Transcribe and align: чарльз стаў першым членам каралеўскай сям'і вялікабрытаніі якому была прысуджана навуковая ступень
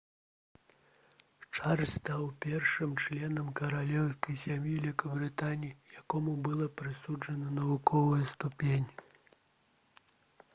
чарльз 1.57 1.91
стаў 1.97 2.23
першым 2.45 2.95
членам 3.03 3.51
каралеўскай 3.59 4.39
сям'і 4.45 4.73
вялікабрытаніі 4.77 5.79
якому 6.01 6.31
была 6.49 6.67
прысуджана 6.83 7.53
навуковая 7.61 8.25
ступень 8.33 8.87